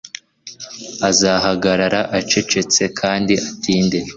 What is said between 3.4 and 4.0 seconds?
atinde